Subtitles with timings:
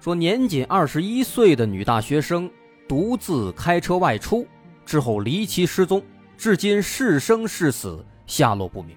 [0.00, 2.50] 说年仅二十一岁的女大学生
[2.88, 4.46] 独自开车外出
[4.86, 6.02] 之后离奇失踪，
[6.38, 8.96] 至今是生是死下落不明。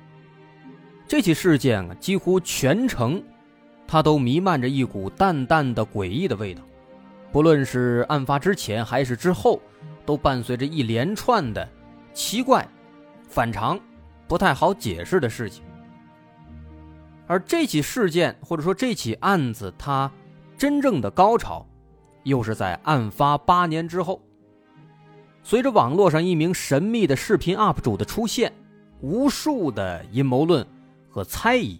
[1.05, 3.21] 这起事件啊，几乎全程
[3.85, 6.63] 它都弥漫着一股淡淡的诡异的味道，
[7.33, 9.61] 不论是案发之前还是之后，
[10.05, 11.67] 都伴随着一连串的。
[12.13, 12.65] 奇怪、
[13.27, 13.77] 反常、
[14.27, 15.63] 不太好解释的事情，
[17.27, 20.09] 而这起事件或者说这起案子，它
[20.63, 21.67] 真正的高潮，
[22.23, 24.21] 又是在案发八年之后。
[25.43, 28.53] 随着网络上一名神秘的视频 UP 主的出现，
[29.01, 30.65] 无数的阴谋论
[31.09, 31.77] 和猜疑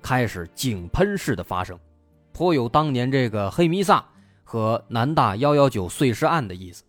[0.00, 1.78] 开始井喷式的发生，
[2.32, 4.02] 颇有当年这个黑弥撒
[4.44, 6.84] 和南大幺幺九碎尸案的意思。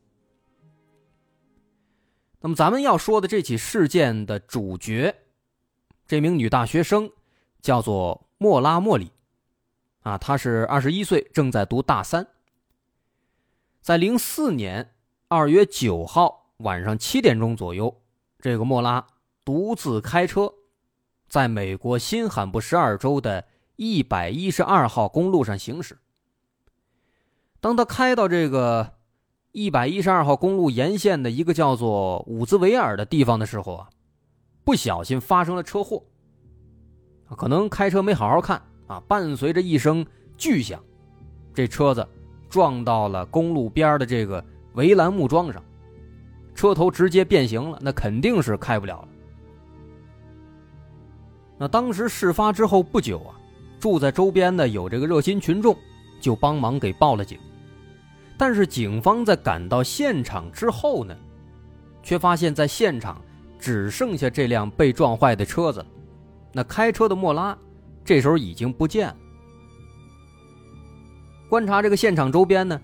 [2.40, 5.14] 那么咱们要说的这起事件的主角，
[6.08, 7.12] 这名女大学生
[7.62, 9.12] 叫做莫拉莫里，
[10.04, 12.28] 啊，他是二十一岁，正在读大三。
[13.82, 14.94] 在零四年
[15.28, 18.02] 二月九号晚上七点钟左右，
[18.40, 19.08] 这个莫拉
[19.44, 20.54] 独自开车，
[21.28, 23.46] 在美国新罕布什尔州的
[23.76, 25.98] 一百一十二号公路上行驶。
[27.60, 28.94] 当他开到这个。
[29.56, 33.90] 一百一十二号公路沿线的一个叫做伍兹维尔的地方的时候啊，
[34.64, 36.04] 不小心发生了车祸。
[37.38, 40.06] 可能开车没好好看啊，伴随着一声
[40.38, 40.80] 巨响，
[41.54, 42.08] 这车子
[42.48, 44.44] 撞到了公路边的这个
[44.74, 45.64] 围栏木桩上，
[46.54, 49.08] 车头直接变形了，那肯定是开不了了。
[51.58, 53.34] 那当时事发之后不久啊，
[53.80, 55.76] 住在周边的有这个热心群众，
[56.22, 57.40] 就帮忙给报了警。
[58.38, 61.16] 但是警方在赶到现场之后呢，
[62.04, 63.22] 却发现，在现场
[63.58, 65.86] 只剩下这辆被撞坏的车子，
[66.52, 67.58] 那开车的莫拉
[68.04, 69.16] 这时候已经不见了。
[71.50, 72.82] 观察这个现场周边呢，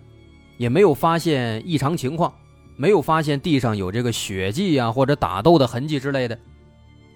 [0.57, 2.33] 也没有发现异常情况，
[2.75, 6.37] 没有发现地上有这个血迹啊或者打斗的痕迹之类的，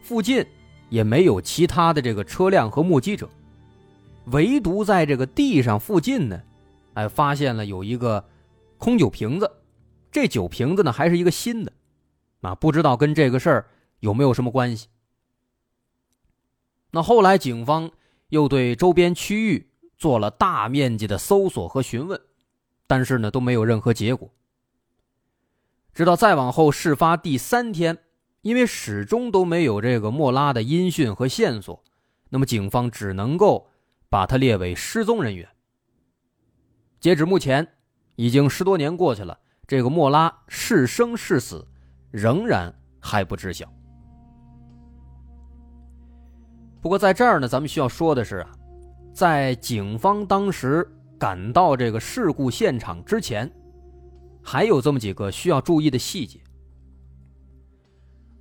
[0.01, 0.45] 附近
[0.89, 3.29] 也没有其他的这个车辆和目击者，
[4.25, 6.41] 唯独在这个地上附近呢。
[6.95, 8.23] 哎，发现了有一个
[8.77, 9.51] 空酒瓶子，
[10.11, 11.71] 这酒瓶子呢还是一个新的，
[12.41, 13.65] 啊，不知道跟这个事儿
[13.99, 14.87] 有没有什么关系。
[16.95, 17.89] 那后来警方
[18.29, 22.21] 又对周边区域做了大面积的搜索和询问，
[22.85, 24.31] 但是呢都没有任何结果。
[25.91, 27.97] 直到再往后事发第三天，
[28.43, 31.83] 因为始终都没有这个莫拉的音讯和线索，
[32.29, 33.71] 那么警方只能够
[34.07, 35.49] 把他列为失踪人员。
[36.99, 37.67] 截止目前，
[38.17, 41.67] 已经十多年过去了，这个莫拉是生是死，
[42.11, 43.73] 仍然还不知晓。
[46.83, 48.51] 不过在这儿呢，咱们需要说的是啊，
[49.13, 50.85] 在警方当时
[51.17, 53.49] 赶到这个事故现场之前，
[54.41, 56.41] 还有这么几个需要注意的细节。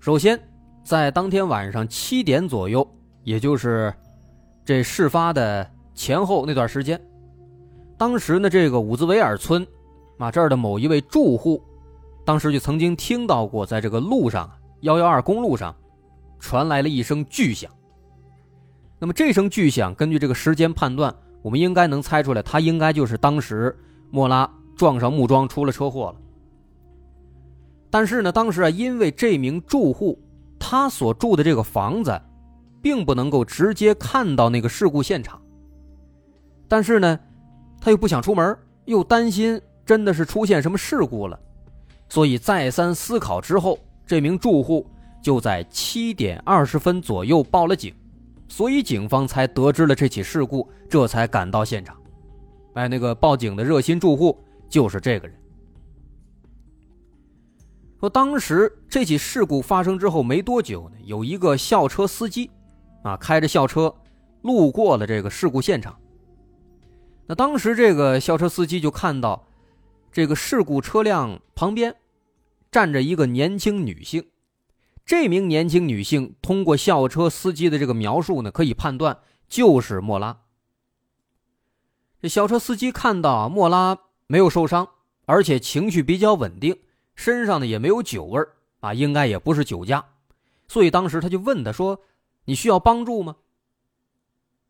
[0.01, 0.37] 首先，
[0.83, 2.85] 在当天晚上七点左右，
[3.23, 3.95] 也就是
[4.65, 5.65] 这事发的
[5.95, 7.01] 前后那段时间。
[7.97, 9.65] 当时呢，这个伍兹维尔村，
[10.19, 11.63] 啊这儿的某一位住户，
[12.25, 15.73] 当时就曾经听到过，在这个路上幺幺二公路上，
[16.41, 17.71] 传来了一声巨响。
[19.03, 21.13] 那么这声巨响，根据这个时间判断，
[21.43, 23.77] 我们应该能猜出来，他应该就是当时
[24.13, 26.21] 莫拉撞上木桩出了车祸了。
[27.91, 30.17] 但是呢，当时啊，因为这名住户
[30.57, 32.17] 他所住的这个房子，
[32.81, 35.43] 并不能够直接看到那个事故现场，
[36.69, 37.19] 但是呢。
[37.81, 41.37] 他又不想出门，又担心真的是出现什么事故了，
[42.09, 43.77] 所以再三思考之后，
[44.07, 44.87] 这名住户
[45.21, 47.93] 就在七点二十分左右报了警，
[48.53, 51.97] 所以警方才得知了这起事故，这才赶到现场。
[52.75, 54.39] 哎，那个报警的热心住户
[54.69, 55.35] 就是这个人。
[57.99, 62.51] 说当时这起事故发生之后没多久呢，有一个校车司机，
[63.03, 63.95] 啊，开着校车
[64.43, 65.99] 路过了这个事故现场。
[67.27, 69.43] 那当时这个校车司机就看到，
[70.13, 71.97] 这个事故车辆旁边
[72.71, 74.23] 站着一个年轻女性。
[75.05, 79.19] 这名年轻女性通过校车司机的这个描述呢，可以判断
[79.49, 80.41] 就是莫拉。
[82.21, 84.89] 这小车司机看到莫拉没有受伤，
[85.27, 86.79] 而且情绪比较稳定，
[87.17, 88.41] 身上呢也没有酒味
[88.81, 90.05] 啊，应该也不是酒驾，
[90.69, 92.01] 所以当时他就问他说
[92.47, 93.37] ：“你需要帮助吗？”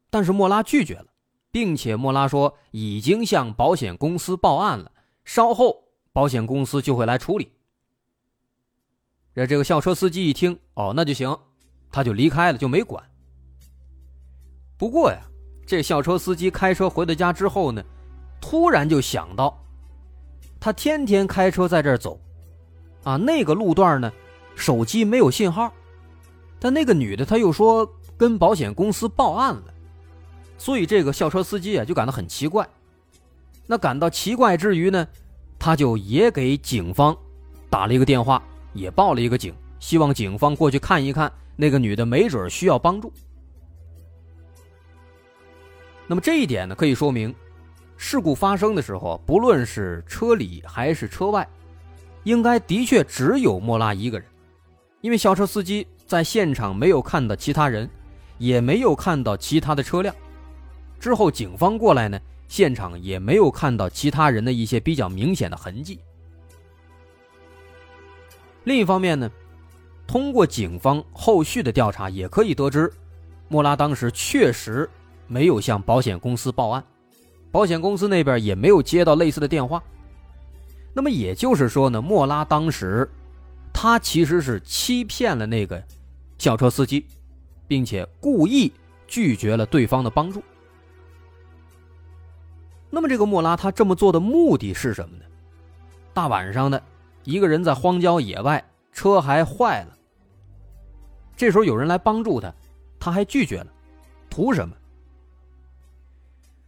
[0.09, 1.07] 但是莫拉拒绝了，
[1.51, 4.91] 并且莫拉说已经向保险公司报案了，
[5.25, 7.53] 稍后保险公司就会来处理。
[9.35, 11.37] 这这个校车司机一听，哦，那就行，
[11.91, 13.03] 他就离开了，就没管。
[14.77, 15.21] 不过呀。
[15.65, 17.83] 这校车司机开车回到家之后呢，
[18.41, 19.57] 突然就想到，
[20.59, 22.21] 他天天开车在这儿走，
[23.05, 24.13] 啊，那个路段呢，
[24.57, 25.73] 手机没有信号，
[26.59, 27.89] 但那个女的她又说
[28.19, 29.75] 跟保险公司报案了，
[30.59, 32.69] 所以这个校车司机啊就感到很奇怪。
[33.67, 35.07] 那感到奇怪之余呢，
[35.61, 37.17] 他就也给警方
[37.71, 43.13] 打了一个电话，也报了一个警，希望警方过去看一看那个女的，没准需要帮助。
[46.07, 47.35] 那么这一点呢，可以说明，
[47.97, 51.49] 事故发生的时候，不论是车里还是车外，
[52.25, 54.29] 应该的确只有莫拉一个人，
[55.01, 57.89] 因为校车司机在现场没有看到其他人，
[58.39, 60.15] 也没有看到其他的车辆。
[60.99, 65.99] 之后警方过来呢，现场也没有看到其他人的一些比较明显的痕迹。
[68.65, 69.31] 另一方面呢，
[70.07, 72.93] 通过警方后续的调查，也可以得知，
[73.49, 74.89] 莫拉当时确实。
[75.29, 76.85] 没有向保险公司报案，
[77.51, 79.83] 保险公司那边也没有接到类似的电话。
[80.93, 83.09] 那么也就是说呢，莫拉当时
[83.73, 85.83] 他其实是欺骗了那个
[86.37, 87.07] 校车司机，
[87.67, 88.71] 并且故意
[89.07, 90.43] 拒绝了对方的帮助。
[92.91, 95.25] 那么这个莫拉他这么做的目的是什么呢？
[96.13, 96.83] 大晚上的，
[97.25, 99.97] 一个人在荒郊野外，车还坏了，
[101.37, 102.53] 这时候有人来帮助他，
[102.99, 103.67] 他还拒绝了，
[104.29, 104.77] 图什么？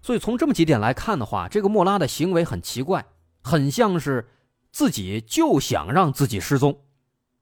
[0.01, 3.07] 所以从这么几点来看的话，这个莫拉的行为很奇怪，
[3.43, 4.29] 很像是
[4.71, 6.81] 自己就想让自己失踪，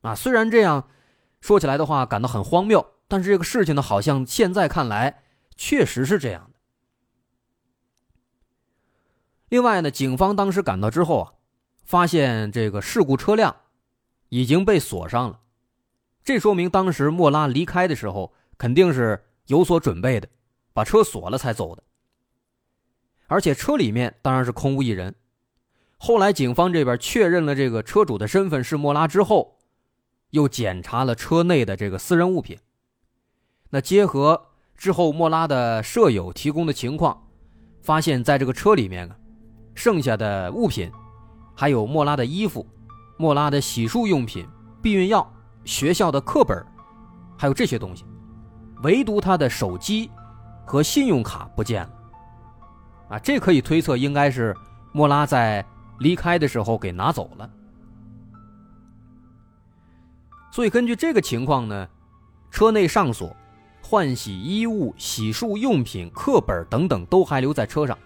[0.03, 0.89] 啊，虽然这样
[1.41, 5.23] 说起来的话感到很荒谬，但是这个事情呢，好像现在看来
[5.57, 6.59] 确实是这样的。
[9.49, 11.33] 另外呢，警方当时赶到之后啊，
[11.85, 13.55] 发现这个事故车辆
[14.29, 15.41] 已经被锁上了，
[16.25, 20.29] 这说明当时莫拉离开的时候肯定是有所准备的，
[20.73, 21.83] 把车锁了才走的。
[23.27, 25.15] 而且车里面当然是空无一人。
[25.99, 29.59] 后来警方这边确认了这个车主的身份是莫拉之后，
[30.31, 32.59] 又检查了车内的这个私人物品。
[33.71, 37.29] 那结合之后莫拉的舍友提供的情况，
[37.81, 39.17] 发现在这个车里面啊，
[39.75, 40.91] 剩下的物品，
[41.55, 42.67] 还有莫拉的衣服、
[43.17, 44.47] 莫拉的洗漱用品、
[44.81, 45.31] 避孕药、
[45.65, 46.65] 学校的课本，
[47.37, 48.05] 还有这些东西，
[48.83, 50.11] 唯独他的手机
[50.65, 51.91] 和信用卡不见了。
[53.11, 54.57] 啊，这可以推测应该是
[54.93, 55.65] 莫拉在
[55.99, 57.51] 离开的时候给拿走了。
[60.51, 61.89] 所以根据这个情况呢，
[62.51, 63.35] 车内上锁，
[63.83, 67.97] 换洗衣物、洗漱用品、课本等等都还留在车上。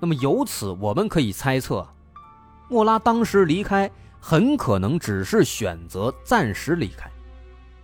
[0.00, 1.86] 那么由此我们可以猜测，
[2.70, 7.10] 莫拉当时离开很可能只是选择暂时离开，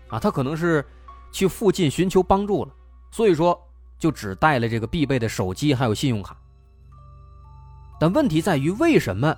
[0.08, 0.82] 啊，他可能是
[1.30, 2.72] 去附近寻求帮助了。
[3.10, 3.60] 所以说。
[3.98, 6.36] 就只带了这个必备的手机，还有信用卡。
[7.98, 9.34] 但问题在于，为什么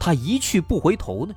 [0.00, 1.34] 他一去不回头呢？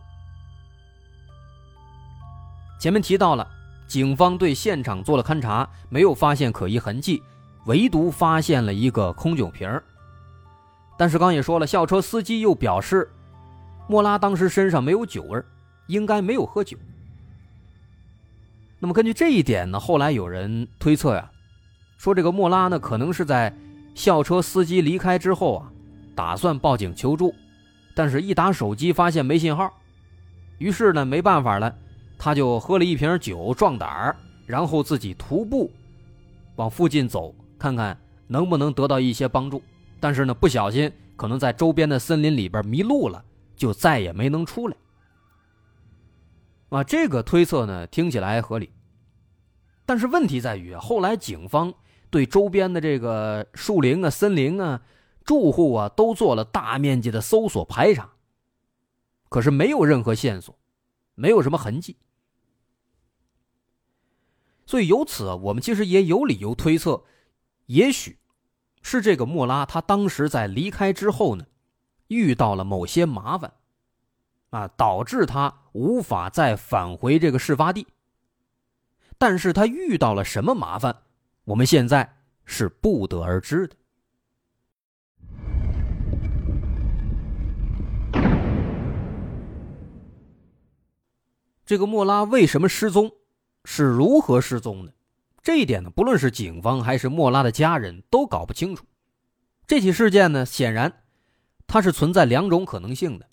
[2.79, 3.45] 前面提到了，
[3.85, 7.21] 警方对现场做了勘查，没有发现可疑痕迹，
[7.65, 9.69] 唯独发现了一个空酒瓶。
[10.97, 13.11] 但是刚也说了，校车司机又表示，
[13.87, 15.41] 莫拉当时身上没有酒味，
[15.87, 16.77] 应该没有喝酒。
[18.79, 21.31] 那么根据这一点呢，后来有人推测呀。
[21.97, 23.51] 说这个莫拉呢，可能是在
[23.95, 25.71] 校车司机离开之后啊，
[26.13, 27.33] 打算报警求助，
[27.95, 29.73] 但是一打手机发现没信号，
[30.59, 31.75] 于是呢没办法了，
[32.19, 34.15] 他就喝了一瓶酒壮胆儿，
[34.45, 35.71] 然后自己徒步
[36.57, 39.59] 往附近走，看看能不能得到一些帮助。
[39.99, 43.25] 但是呢不小心可能在周边的森林里边迷路了，
[43.57, 44.77] 就再也没能出来。
[46.69, 48.71] 啊，这个推测呢听起来合理，
[49.85, 51.73] 但是问题在于后来警方。
[52.09, 54.81] 对周边的这个树林啊、森林啊、
[55.25, 58.13] 住户啊，都做了大面积的搜索排查，
[59.27, 60.57] 可是没有任何线索，
[61.15, 61.97] 没有什么痕迹。
[64.65, 67.03] 所以由此啊，我们其实也有理由推测，
[67.65, 68.19] 也许
[68.81, 71.45] 是这个莫拉他当时在离开之后呢，
[72.07, 73.53] 遇到了某些麻烦
[74.49, 77.87] 啊导致他无法再返回这个事发地。
[79.17, 80.95] 但是他遇到了什么麻烦
[81.45, 83.75] 我们现在是不得而知的。
[91.65, 93.11] 这个莫拉为什么失踪
[93.65, 94.93] 是如何失踪的
[95.43, 98.85] 这一点呢不论是警方还是莫拉的家人都搞不清楚。
[99.65, 101.03] 这起事件呢显然
[101.67, 103.27] 它是存在两种可能性的。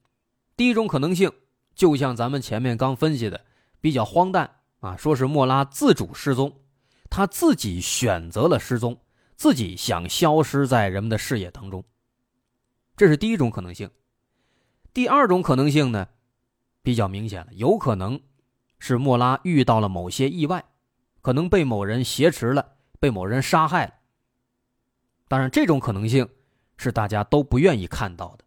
[0.56, 1.32] 第一种可能性，
[1.74, 3.40] 就像咱们前面刚分析的，
[3.80, 4.50] 比较荒诞
[4.80, 6.60] 啊，说是莫拉自主失踪，
[7.08, 9.00] 他自己选择了失踪，
[9.36, 11.82] 自己想消失在人们的视野当中。
[12.96, 13.90] 这是第一种可能性。
[14.92, 16.06] 第二种可能性呢？
[16.82, 18.20] 比较明显了，有可能
[18.78, 20.64] 是莫拉遇到了某些意外，
[21.22, 23.94] 可能被某人挟持了，被某人杀害了。
[25.26, 26.28] 当然，这种可能性
[26.76, 28.44] 是大家都不愿意看到的。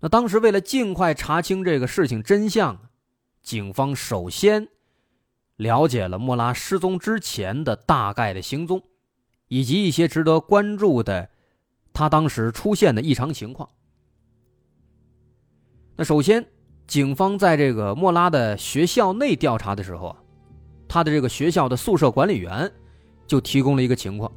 [0.00, 2.90] 那当时为了尽快查清这个事情真相，
[3.42, 4.68] 警方首先
[5.56, 8.82] 了解了莫拉失踪之前的大概的行踪，
[9.48, 11.30] 以及一些值得关注的
[11.94, 13.68] 他当时出现的异常情况。
[15.96, 16.46] 那首先，
[16.86, 20.16] 警方在这个莫拉的学校内调查的时候啊，
[20.86, 22.70] 他的这个学校的宿舍管理员
[23.26, 24.30] 就提供了一个情况，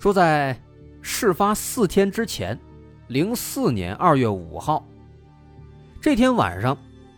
[0.00, 0.58] 说在
[1.02, 2.58] 事发四天之前，
[3.08, 4.82] 零四年二月五号
[6.00, 6.74] 这天晚上，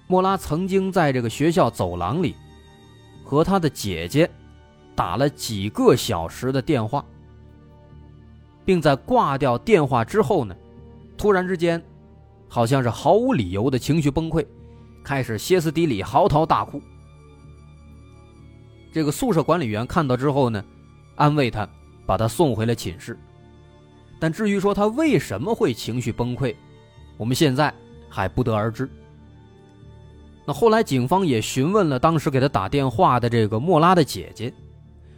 [0.09, 2.35] 莫拉曾经在这个学校走廊里
[3.25, 4.29] 和他的姐姐
[4.97, 7.05] 打了几个小时的电话，
[8.65, 10.55] 并在挂掉电话之后呢，
[11.17, 11.83] 突然之间。
[12.49, 14.47] 好像是毫无理由的情绪崩溃，
[15.03, 16.83] 开始歇斯底里嚎啕大哭。
[18.93, 20.63] 这个宿舍管理员看到之后呢，
[21.15, 21.67] 安慰他，
[22.07, 23.19] 把他送回了寝室。
[24.19, 26.55] 但至于说他为什么会情绪崩溃，
[27.17, 27.73] 我们现在
[28.09, 28.89] 还不得而知。
[30.45, 34.53] 那后来警方也询问了当时给他打电话的这个莫拉的姐姐，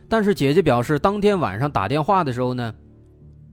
[0.09, 2.75] 但是姐姐表示，当天晚上打电话的时候呢，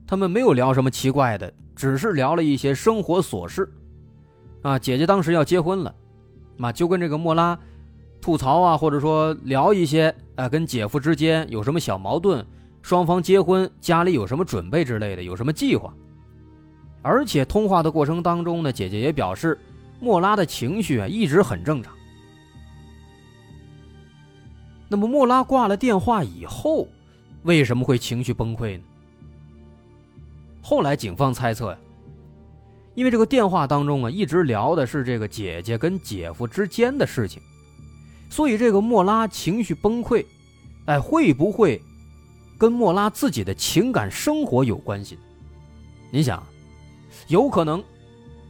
[0.06, 1.52] 他们没有聊什么奇怪的。
[1.74, 3.68] 只是聊了一些生活琐事，
[4.60, 5.92] 啊，姐姐当时要结婚了，
[6.58, 7.58] 嘛就跟这个莫拉
[8.20, 12.44] 吐槽啊，或者说聊一些，啊，跟姐夫之间有什么小矛盾，
[12.82, 15.94] 双方结婚家里有什么准备之类的，有什么计划。
[17.00, 19.58] 而且通话的过程当中呢，姐姐也表示，
[20.00, 21.92] 莫拉的情绪啊一直很正常。
[24.88, 26.86] 那么莫拉挂了电话以后，
[27.44, 28.84] 为什么会情绪崩溃呢？
[30.60, 31.78] 后来警方猜测呀，
[32.94, 37.42] 因为这个电话当中啊，一直聊的是这个姐姐跟姐夫之间的事情，
[38.28, 40.24] 所以这个莫拉情绪崩溃，
[40.84, 41.80] 哎，会不会
[42.62, 45.18] 跟莫拉自己的情感生活有关系？
[46.12, 46.40] 你想，
[47.26, 47.82] 有可能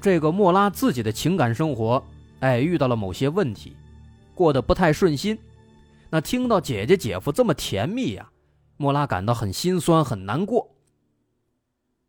[0.02, 2.04] 这个莫拉自己的情感生活，
[2.40, 3.74] 哎，遇到了某些问题，
[4.34, 5.38] 过得不太顺心，
[6.10, 8.30] 那听到姐姐姐夫这么甜蜜呀，
[8.76, 10.76] 莫拉感到很心酸很难过。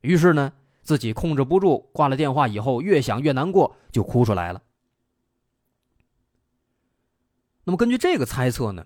[0.01, 4.61] 于是呢，自己控制不住，挂了电话以后，越想越难过，就哭出来了。
[7.63, 8.85] 那么根据这个猜测呢，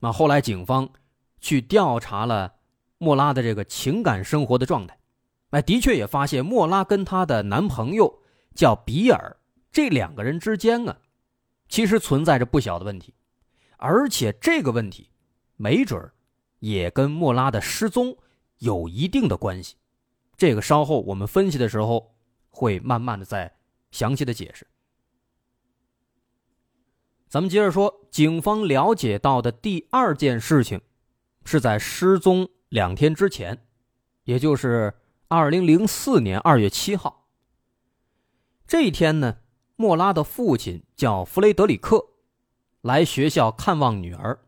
[0.00, 0.90] 那后来警方
[1.42, 2.54] 去调查了
[2.96, 4.96] 莫拉的这个情感生活的状态，
[5.50, 8.22] 哎，的确也发现莫拉跟她的男朋友
[8.54, 9.36] 叫比尔，
[9.70, 10.96] 这两个人之间啊，
[11.68, 13.12] 其实存在着不小的问题，
[13.76, 15.10] 而且这个问题，
[15.56, 16.10] 没准
[16.60, 18.16] 也跟莫拉的失踪
[18.58, 19.74] 有一定的关系。
[20.36, 22.14] 这个稍后我们分析的时候
[22.50, 23.52] 会慢慢的再
[23.90, 24.66] 详细的解释。
[27.28, 30.80] 咱们接着说，警方了解到的第二件事情，
[31.44, 33.66] 是在失踪两天之前，
[34.24, 34.94] 也就是
[35.28, 37.28] 二零零四年二月七号。
[38.66, 39.38] 这一天呢，
[39.76, 42.06] 莫拉的父亲叫弗雷德里克，
[42.80, 44.38] 来学校看望女儿，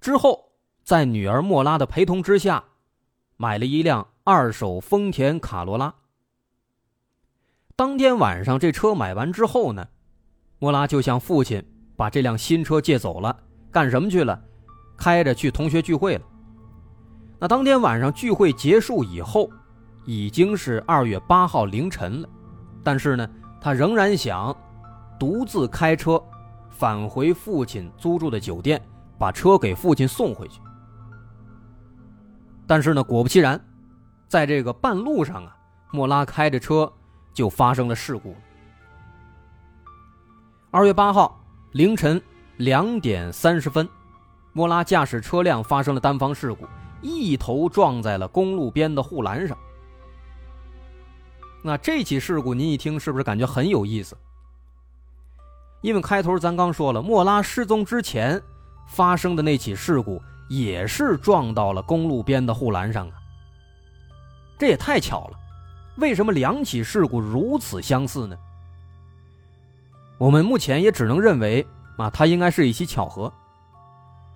[0.00, 2.64] 之后在女儿莫拉的陪同之下，
[3.36, 4.08] 买了一辆。
[4.26, 5.96] 二手丰田卡罗拉。
[7.76, 9.88] 当天晚上，这车买完之后呢，
[10.58, 11.62] 莫拉就向父亲
[11.94, 14.42] 把这辆新车借走了，干什么去了？
[14.96, 16.22] 开着去同学聚会了。
[17.38, 19.50] 那当天晚上聚会结束以后，
[20.04, 22.28] 已经是二月八号凌晨了，
[22.82, 23.28] 但是呢，
[23.60, 24.56] 他仍然想
[25.18, 26.22] 独自开车
[26.70, 28.80] 返回父亲租住的酒店，
[29.18, 30.60] 把车给父亲送回去。
[32.66, 33.60] 但是呢，果不其然。
[34.26, 35.56] 在这个半路上啊，
[35.92, 36.90] 莫拉开着车
[37.32, 38.34] 就发生了事故。
[40.72, 41.40] 二月八号
[41.72, 42.20] 凌晨
[42.56, 43.88] 两点三十分，
[44.56, 46.64] 莫拉驾驶车辆发生了单方事故，
[47.02, 49.58] 一头撞在了公路边的护栏上。
[51.60, 54.16] 那这起事故您一听是不是感觉很有意思？
[55.80, 58.40] 因为开头咱刚说了，莫拉失踪之前
[58.86, 63.14] 发生的那起事故也是撞到了公路边的护栏上啊。
[64.56, 65.38] 这也太巧了，
[65.96, 68.38] 为什么两起事故如此相似呢？
[70.16, 73.32] 我们目前也只能认为啊，它应该是一起巧合。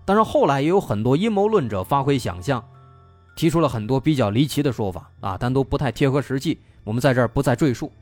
[0.08, 2.64] 当然，后来也有很多阴谋论者发挥想象，
[3.36, 6.58] 提出了很多比较离奇的说法啊，但都不太贴合实际。
[6.82, 7.92] 我们在这儿不再赘述。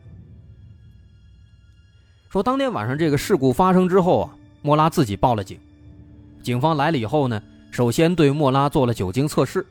[2.29, 4.31] 说当天晚上这个事故发生之后啊，
[4.63, 5.59] 莫拉自己报了警。
[6.45, 9.67] 警方来了以后呢，首先对莫拉做了酒精测试，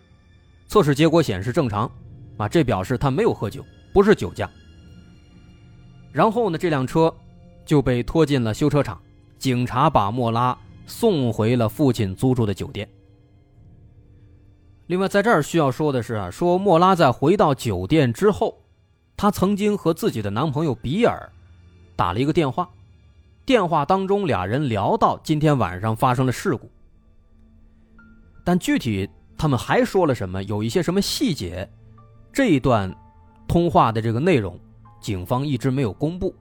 [0.67, 1.89] 测试结果显示正常，
[2.35, 3.63] 啊，这表示他没有喝酒，
[3.93, 4.51] 不是酒驾。
[6.11, 7.15] 然后呢，这辆车
[7.65, 9.01] 就被拖进了修车厂，
[9.37, 12.87] 警察把莫拉送回了父亲租住的酒店。
[14.87, 18.61] 另外，在这儿需要说的是啊，说莫拉在回到酒店之后，
[19.17, 21.31] 她曾经和自己的男朋友比尔
[21.95, 22.69] 打了一个电话，
[23.45, 26.69] 电话当中俩人聊到今天晚上发生了事故，
[28.43, 31.67] 但具体他们还说了什么，有一些什么细节，
[32.31, 32.95] 这一段
[33.47, 34.59] 通话的这个内容。
[35.01, 36.33] 警方一直没有公布，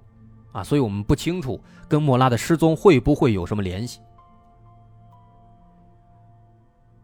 [0.53, 4.01] 啊，所以我们不清楚跟莫拉的失踪会不会有什么联系。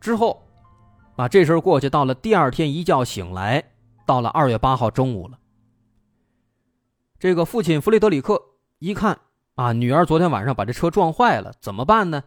[0.00, 0.42] 之后，
[1.16, 3.62] 啊，这事儿过去，到了第二天一觉醒来，
[4.06, 5.38] 到了二月八号中午了。
[7.18, 8.42] 这个父亲弗雷德里克
[8.78, 9.20] 一看，
[9.56, 12.24] 啊，女儿昨天晚上把这车撞坏了，怎么办呢？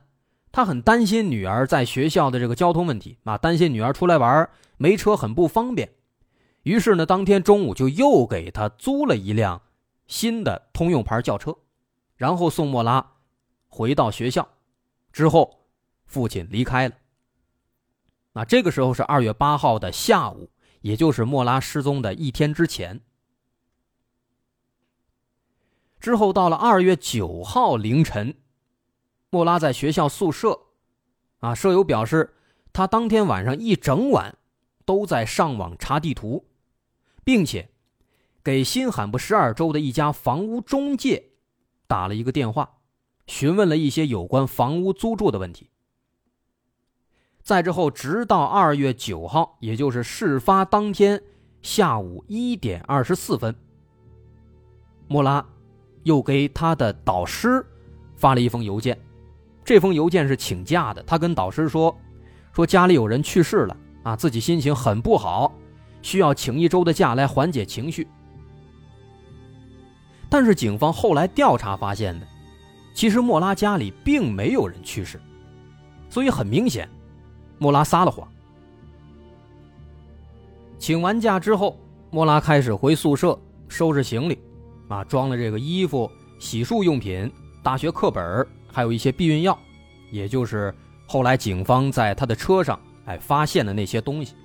[0.51, 5.89] 他很担心女儿在学校的这个交通问题，啊，担心女儿出来玩没车很不方便。
[6.62, 9.60] 于是呢，当天中午就又给他租了一辆
[10.06, 11.58] 新的通用牌轿车，
[12.15, 13.13] 然后送莫拉
[13.68, 14.48] 回到学校。
[15.12, 15.65] 之后，
[16.05, 16.96] 父亲离开了。
[18.33, 20.50] 那这个时候是二月八号的下午，
[20.81, 23.01] 也就是莫拉失踪的一天之前。
[26.00, 28.35] 之后到了二月九号凌晨，
[29.29, 30.59] 莫拉在学校宿舍，
[31.39, 32.35] 啊，舍友表示，
[32.74, 34.35] 他当天晚上一整晚
[34.83, 36.50] 都在上网查地图。
[37.24, 37.69] 并且，
[38.43, 41.31] 给新罕布什尔州的一家房屋中介
[41.87, 42.79] 打了一个电话，
[43.27, 45.69] 询问了一些有关房屋租住的问题。
[47.44, 51.22] 再之后，直到二月九号，也就是事发当天
[51.62, 53.53] 下午一点二十四分，
[55.08, 55.46] 莫拉
[56.03, 57.66] 又给他的导师
[58.16, 58.98] 发了一封邮件。
[59.66, 61.94] 这封邮件是请假的，他跟导师说，
[62.53, 65.53] 说家里有人去世了啊，自己心情很不好。
[66.01, 68.06] 需要请一周的假来缓解情绪，
[70.29, 72.25] 但是警方后来调查发现呢，
[72.94, 75.18] 其实莫拉家里并没有人去世，
[76.10, 76.90] 所以很明显，
[77.64, 78.28] 莫拉撒了谎。
[80.78, 81.80] 请完假之后，
[82.12, 84.38] 莫拉开始回宿舍收拾行李，
[84.90, 87.32] 啊，装了这个衣服、洗漱用品、
[87.64, 89.58] 大学课本，还有一些避孕药，
[90.12, 90.76] 也就是
[91.08, 94.36] 后来警方在他的车上哎发现的那些东西。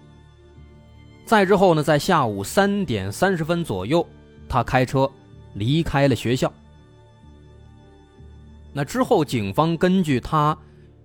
[1.24, 4.06] 再之后呢，在下午三点三十分左右，
[4.48, 5.10] 他开车
[5.54, 6.52] 离开了学校。
[8.72, 10.56] 那之后，警方根据他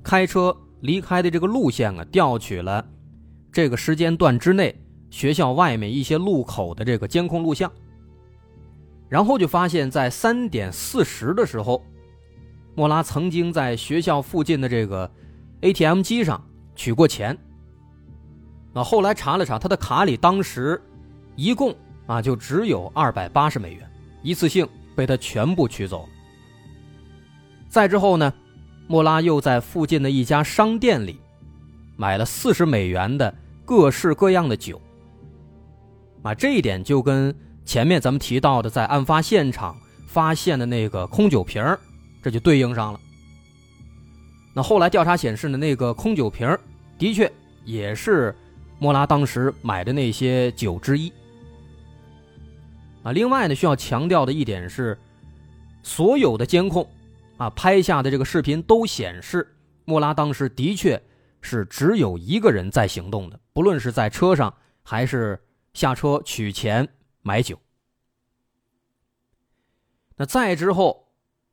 [0.04, 2.86] 开车离开的这个路线啊，调取了
[3.54, 4.76] 这个时间段之内
[5.10, 7.72] 学校外面一些路口的这个监控录像，
[9.08, 11.82] 然后就发现，在三点四十的时候，
[12.76, 15.10] 莫拉曾经在学校附近的这个
[15.62, 16.44] ATM 机上
[16.76, 17.38] 取过钱。
[18.74, 20.82] 那后来查了查，他的卡里当时
[21.38, 21.74] 一共
[22.08, 23.90] 啊就只有二百八十美元，
[24.22, 24.68] 一次性
[24.98, 26.10] 被他全部取走。
[27.70, 28.34] 再之后呢，
[28.94, 31.20] 莫拉又在附近的一家商店里
[31.98, 33.34] 买了四十美元的
[33.66, 34.80] 各式各样的酒。
[36.22, 39.76] 啊，这一点就跟前面咱们提到的在案发现场
[40.06, 41.66] 发现的那个空酒瓶
[42.22, 43.00] 这就对应上了。
[44.54, 46.56] 那后来调查显示呢，那个空酒瓶
[47.00, 47.34] 的确
[47.66, 48.36] 也是。
[48.78, 51.12] 莫拉当时买的那些酒之一
[53.02, 54.96] 啊，另外呢，需要强调的一点是，
[55.82, 56.88] 所有的监控
[57.38, 61.02] 啊拍下的这个视频都显示，莫拉当时的确
[61.42, 65.44] 是只有一个人在行动的，不论是在车上还是
[65.74, 66.88] 下车取钱
[67.22, 67.60] 买酒。
[70.16, 71.08] 那再之后，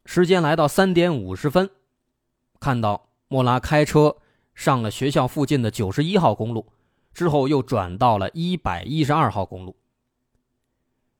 [0.04, 1.70] 时间来到三点五十分，
[2.60, 4.16] 看到莫拉开车
[4.54, 6.72] 上了学校附近的九十一号公路。
[7.12, 9.74] 之后又转到了一百一十二号公路。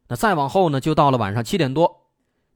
[0.07, 2.00] 那再往后呢，就到了晚上七点多，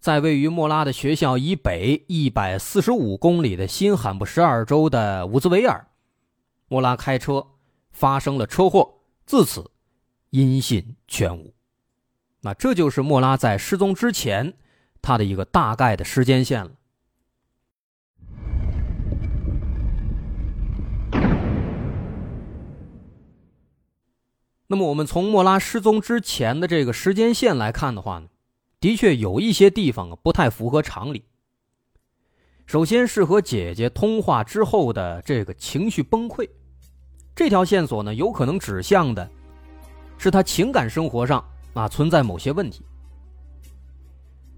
[0.04, 5.86] 在位于莫拉的学校以北一百四十五公里的新罕布什尔州的伍兹维尔，
[6.68, 7.46] 莫拉开车
[7.90, 9.70] 发生了车祸，自此
[10.28, 11.54] 音信全无。
[12.42, 14.52] 那这就是莫拉在失踪之前
[15.00, 16.72] 他的一个大概的时间线了。
[24.66, 28.26] 那么我们从莫拉失踪之前的这个时间线来看的话呢，
[28.84, 31.24] 的确有一些地方啊不太符合常理，
[32.66, 36.46] 首先是和姐姐通话之后的这个情绪崩溃，
[37.34, 39.26] 这条线索呢，有可能指向的
[40.18, 41.42] 是他情感生活上
[41.72, 42.84] 啊存在某些问题。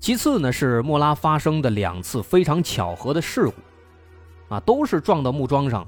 [0.00, 3.54] 其次呢，是莫拉发生的两次非常巧合的事故，
[4.52, 5.86] 啊，都是撞到木桩上。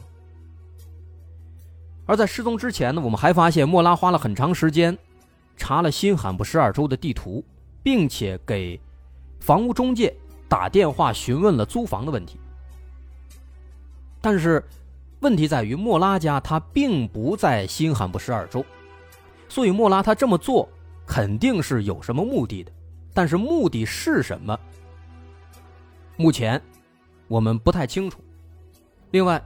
[2.06, 4.96] 而在失踪之前呢，我们还发现莫拉花了很长时间
[5.56, 7.44] 查了新罕布什尔州的地图，
[7.82, 8.80] 并且给
[9.40, 10.14] 房屋中介。
[10.50, 12.40] 打电话询问了租房的问题，
[14.18, 14.64] 但是
[15.20, 18.64] 问题在于莫拉家他并不在新罕布什尔州，
[19.46, 20.66] 所以莫拉他这么做
[21.06, 22.72] 肯定是有什么目的的，
[23.12, 24.58] 但是目的是什么？
[26.16, 26.58] 目前
[27.26, 28.18] 我们不太清楚。
[29.10, 29.38] 另外，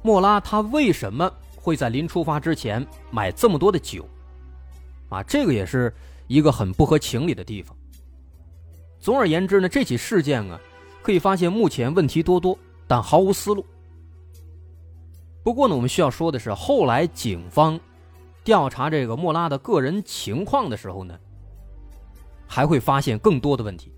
[0.00, 4.08] 莫拉他为什么会在临出发之前买这么多的酒？
[5.10, 5.92] 啊，这个也是
[6.26, 7.76] 一个很不合情理的地方。
[8.98, 10.60] 总而言之呢，这起事件啊，
[11.02, 13.64] 可以发现目前问题多多，但毫无思路。
[15.42, 17.78] 不过呢，我们需要说的是，后来警方
[18.42, 21.18] 调查这个莫拉的个人情况的时候呢，
[22.46, 23.92] 还会发现更多的问题。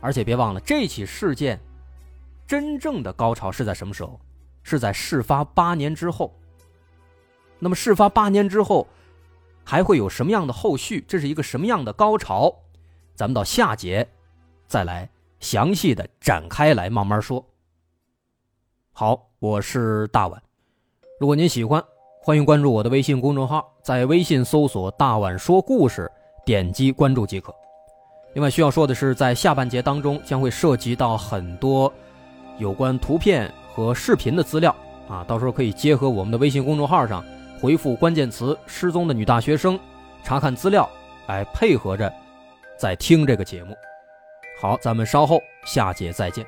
[0.00, 1.60] 而且别忘了，这起事件
[2.46, 4.18] 真正的高潮是在什么时候？
[4.64, 6.32] 是在事发八年之后。
[7.58, 8.86] 那么事发八年之后，
[9.64, 11.04] 还会有什么样的后续？
[11.06, 12.54] 这是一个什么样的高潮？
[13.14, 14.06] 咱们到下节。
[14.66, 15.08] 再来
[15.40, 17.44] 详细的展开来慢慢说。
[18.92, 20.42] 好，我是大碗。
[21.18, 21.82] 如果您喜欢，
[22.20, 26.10] 欢迎关注我的微信公众号，在微信搜索“大碗说故事”，
[26.44, 27.54] 点击关注即可。
[28.34, 31.92] 另外需要说的是，在下半节当中将会涉及到很多
[32.58, 34.74] 有关图片和视频的资料
[35.08, 37.24] 啊，到时候可以结合我们的微信公众号上
[37.62, 39.78] 回复关键词“失踪的女大学生”，
[40.24, 40.90] 查看资料，
[41.28, 42.12] 哎配合着
[42.76, 43.76] 在听这个节目。
[44.60, 46.44] 好，咱们稍后下节再见。